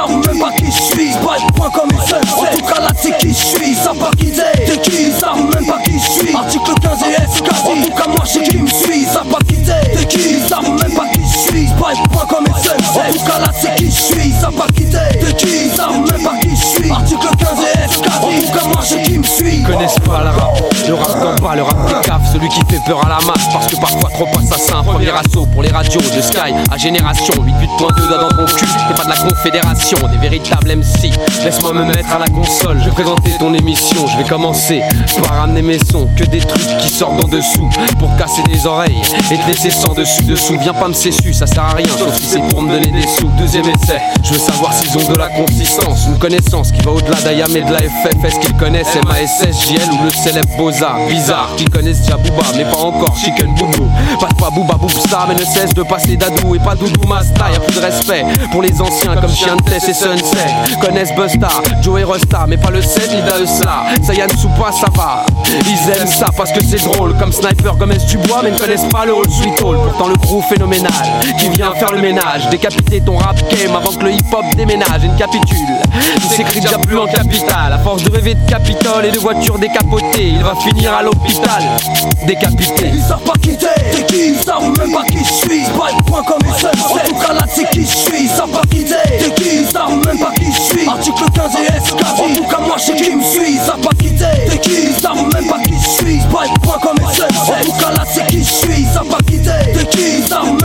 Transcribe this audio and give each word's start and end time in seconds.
savent 0.00 0.26
même 0.26 0.38
pas 0.38 0.52
qui 0.52 0.66
je 0.66 0.82
suis. 0.82 1.10
Pas 1.12 1.36
point 1.54 1.70
comme 1.70 1.90
une 1.90 2.06
seule 2.06 2.22
En 2.36 2.56
tout 2.56 2.64
cas 2.64 2.80
là 2.80 2.90
c'est 2.96 3.16
qui 3.18 3.28
je 3.28 3.34
suis. 3.34 3.70
Ils 3.70 3.76
savent 3.76 3.98
pas 3.98 4.10
qui 4.18 4.30
t'es. 4.30 4.64
T'es 4.64 4.78
qui 4.78 5.02
Ils 5.04 5.12
savent 5.12 5.36
même 5.36 5.66
pas 5.66 5.78
qui 5.84 5.98
je 5.98 6.10
suis. 6.10 6.34
Article 6.34 6.74
15 6.80 6.98
et 7.02 7.36
FK. 7.36 7.48
En 7.66 7.82
tout 7.82 7.94
cas 7.94 8.06
moi 8.08 8.24
je 8.24 8.40
qui 8.40 8.58
me 8.58 8.66
suis. 8.66 9.02
Ils 9.02 9.06
savent 9.06 9.26
pas 9.26 9.38
qui 9.48 9.56
t'es. 9.62 9.96
T'es 9.96 10.06
qui 10.06 10.18
Ils 10.18 10.48
savent 10.48 10.62
même 10.62 10.94
pas 10.94 11.08
qui 11.12 11.20
je 11.22 11.38
suis. 11.38 11.66
Pas 11.78 11.92
point 12.12 12.26
comme 12.26 12.46
une 12.46 12.62
seule 12.62 12.76
En 12.78 13.12
tout 13.12 13.24
cas 13.24 13.38
là 13.38 13.52
c'est 13.60 13.74
qui 13.76 13.86
je 13.86 14.00
suis. 14.00 14.28
Ils 14.28 14.40
savent 14.40 14.54
pas 14.54 14.66
qui 14.74 14.84
t'es. 14.86 15.18
T'es 15.18 15.32
qui 15.34 15.66
Ils 15.66 15.70
savent 15.70 15.92
même 15.92 16.22
pas 16.22 16.36
qui 16.40 16.50
je 16.50 16.64
suis. 16.64 16.90
Article 16.90 17.28
15 17.38 17.48
et 17.60 17.88
FK. 17.88 18.06
En 18.06 18.28
tout 18.28 18.58
cas 18.58 18.64
moi 18.66 18.82
je 18.82 18.96
qui 18.96 19.18
me 19.18 19.24
suis. 19.24 19.62
Connaissent 19.62 19.98
pas 20.00 20.24
la 20.24 20.30
rap 20.32 20.59
le 20.90 20.96
rap 20.96 21.40
bas, 21.40 21.54
le 21.54 21.62
rap 21.62 21.86
des 21.86 22.08
caves, 22.08 22.28
celui 22.32 22.48
qui 22.48 22.58
fait 22.68 22.80
peur 22.84 23.06
à 23.06 23.08
la 23.08 23.24
masse 23.24 23.46
parce 23.52 23.68
que 23.68 23.76
parfois 23.76 24.10
trop 24.10 24.26
assassin. 24.40 24.82
Premier 24.82 25.10
assaut 25.10 25.46
pour 25.46 25.62
les 25.62 25.68
radios 25.68 26.00
de 26.00 26.20
Sky 26.20 26.52
à 26.68 26.76
génération 26.76 27.32
88.2 27.32 28.08
doigts 28.08 28.18
dans 28.18 28.28
ton 28.36 28.44
cul. 28.46 28.66
T'es 28.66 28.94
pas 28.96 29.04
de 29.04 29.10
la 29.10 29.16
confédération, 29.16 29.98
des 30.08 30.18
véritables 30.18 30.74
MC. 30.74 31.12
Laisse-moi 31.44 31.74
me 31.74 31.84
mettre 31.84 32.12
à 32.12 32.18
la 32.18 32.26
console, 32.26 32.80
je 32.80 32.86
vais 32.86 32.90
présenter 32.90 33.30
ton 33.38 33.54
émission. 33.54 34.04
Je 34.08 34.16
vais 34.16 34.28
commencer 34.28 34.82
par 35.22 35.36
ramener 35.36 35.62
mes 35.62 35.78
sons, 35.78 36.08
que 36.16 36.24
des 36.24 36.40
trucs 36.40 36.76
qui 36.78 36.88
sortent 36.88 37.24
en 37.24 37.28
dessous 37.28 37.70
pour 38.00 38.16
casser 38.16 38.42
des 38.52 38.66
oreilles 38.66 39.00
et 39.30 39.36
te 39.36 39.46
laisser 39.46 39.70
sans 39.70 39.94
dessus 39.94 40.24
dessous. 40.24 40.58
Viens 40.60 40.74
pas 40.74 40.88
me 40.88 40.94
cessu, 40.94 41.32
ça 41.32 41.46
sert 41.46 41.62
à 41.62 41.74
rien 41.74 41.86
sauf 41.86 42.16
si 42.16 42.30
c'est 42.30 42.48
pour 42.48 42.62
me 42.62 42.72
donner 42.72 42.90
des 42.90 43.06
sous. 43.06 43.30
Deuxième 43.38 43.68
essai, 43.68 44.00
je 44.24 44.32
veux 44.32 44.40
savoir 44.40 44.72
s'ils 44.72 44.98
ont 44.98 45.08
de 45.08 45.16
la 45.16 45.28
consistance, 45.28 46.06
une 46.08 46.18
connaissance 46.18 46.72
qui 46.72 46.82
va 46.82 46.90
au-delà 46.90 47.20
d'Ayam 47.22 47.54
et 47.54 47.62
de 47.62 47.72
la 47.72 47.78
FF. 47.78 48.24
Est-ce 48.24 48.40
qu'ils 48.40 48.56
connaissent 48.56 48.98
MASS, 49.06 49.68
JL 49.68 49.92
ou 49.92 50.04
le 50.04 50.10
célèbre 50.10 50.48
Boza 50.56 50.79
Bizarre 51.08 51.50
qu'ils 51.56 51.68
connaissent 51.68 52.00
déjà 52.00 52.16
Booba, 52.16 52.42
mais 52.56 52.64
pas 52.64 52.78
encore 52.78 53.14
Chicken 53.16 53.54
Boubou. 53.54 53.88
Pas 54.18 54.28
pas 54.38 54.50
Booba 54.50 54.76
ça, 55.08 55.26
mais 55.28 55.34
ne 55.34 55.44
cesse 55.44 55.74
de 55.74 55.82
passer 55.82 56.16
d'Adou 56.16 56.54
et 56.54 56.58
pas 56.58 56.74
Doudou 56.74 57.06
Masta. 57.06 57.50
Y'a 57.52 57.60
plus 57.60 57.76
de 57.76 57.80
respect 57.80 58.24
pour 58.50 58.62
les 58.62 58.80
anciens 58.80 59.14
comme 59.16 59.30
Chiantes 59.30 59.70
et 59.70 59.80
Sunset. 59.80 60.78
Connaissent 60.80 61.14
Busta, 61.14 61.48
Joe 61.82 62.00
et 62.00 62.04
Rusta, 62.04 62.46
mais 62.48 62.56
pas 62.56 62.70
le 62.70 62.80
7 62.80 63.10
ni 63.14 63.22
Daeusla. 63.22 63.84
Sayan 64.02 64.28
Soupa, 64.38 64.72
ça 64.72 64.86
va. 64.94 65.26
Ils 65.66 65.90
aiment 65.90 66.06
ça 66.06 66.28
parce 66.34 66.52
que 66.52 66.64
c'est 66.64 66.82
drôle, 66.82 67.14
comme 67.18 67.32
Sniper, 67.32 67.76
comme 67.76 67.92
du 67.92 68.18
bois, 68.18 68.40
mais 68.42 68.50
ne 68.50 68.58
connaissent 68.58 68.88
pas 68.90 69.04
le 69.04 69.12
rôle 69.12 69.30
Sweet 69.30 69.60
Hall. 69.62 69.76
Pourtant 69.76 70.08
le 70.08 70.16
crew 70.16 70.42
phénoménal 70.48 70.92
qui 71.38 71.48
vient 71.50 71.72
faire 71.72 71.92
le 71.92 72.00
ménage, 72.00 72.48
décapiter 72.50 73.00
ton 73.00 73.16
rap 73.16 73.36
game 73.50 73.74
avant 73.76 73.92
que 73.92 74.04
le 74.04 74.12
hip-hop 74.12 74.44
déménage 74.56 75.04
et 75.04 75.08
ne 75.08 75.18
capitule. 75.18 75.58
Il 76.16 76.30
s'écrit 76.30 76.60
déjà 76.60 76.78
plus 76.78 76.96
en 76.96 77.06
capital, 77.06 77.72
à 77.72 77.78
force 77.78 78.02
de 78.02 78.10
rêver 78.10 78.34
de 78.34 78.50
Capitole 78.50 79.06
et 79.06 79.10
de 79.10 79.18
voitures 79.18 79.58
décapotées, 79.58 80.28
il 80.28 80.42
va 80.42 80.54
finir 80.70 80.94
à 80.94 81.02
l'hôpital, 81.02 81.62
décapité. 82.26 82.90
Ils 82.92 83.02
pas 83.08 83.32
t'es, 83.56 84.04
qui 84.04 84.30
Ils 84.30 84.34
même 84.78 84.92
pas 84.92 85.04
qui 85.04 85.18
je 85.18 85.32
suis. 85.32 85.64
Pas 85.64 86.22
comme. 86.22 86.38
En 86.42 86.98
tout 86.98 87.14
cas 87.14 87.32
là, 87.32 87.46
je 87.82 87.86
suis. 87.86 88.24
Ils 88.24 88.28
pas 88.28 88.62
qui 88.70 88.84
t'es, 88.84 89.30
qui 89.34 89.48
Ils 89.48 90.06
même 90.06 90.18
pas 90.18 90.32
qui 90.36 90.52
je 90.52 90.60
suis. 90.60 90.88
Article 90.88 91.24
15 91.34 91.52
et 91.56 91.80
SK. 91.80 91.94
En 92.18 92.34
tout 92.34 92.44
cas, 92.44 92.58
moi, 92.60 92.76
je 92.78 92.82
sais 92.84 92.96
qui 92.96 93.14
me 93.14 93.22
suis. 93.22 93.52
Ils 93.54 93.60
pas 93.60 93.90
t'es, 93.98 94.58
qui 94.58 94.70
Ils 94.70 95.00
c'est 98.06 98.26
qui 98.26 98.38
je 98.38 98.44
suis. 98.44 98.82
Ils 98.82 99.08
pas 99.08 99.18
qui 99.26 99.38
t'es, 99.38 99.84
qui 99.90 100.18
Ils 100.18 100.59